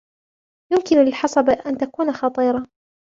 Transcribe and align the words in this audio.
يمكن 0.73 0.97
للحصبة 1.05 1.53
أن 1.65 1.77
تكون 1.77 2.11
خطيرةً. 2.13 2.67